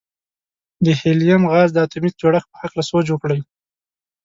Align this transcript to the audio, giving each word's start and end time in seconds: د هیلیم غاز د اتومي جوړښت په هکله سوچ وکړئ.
د 0.85 0.87
هیلیم 1.01 1.43
غاز 1.51 1.69
د 1.73 1.77
اتومي 1.85 2.11
جوړښت 2.21 2.47
په 2.51 2.57
هکله 2.63 2.83
سوچ 2.91 3.05
وکړئ. 3.11 3.39